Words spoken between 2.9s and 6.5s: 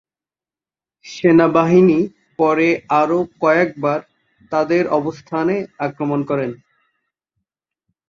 আরও কয়েকবার তাদের অবস্থানে আক্রমণ করে।